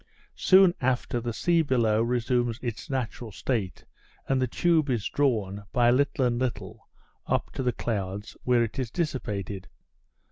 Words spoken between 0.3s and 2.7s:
Soon after the sea below resumes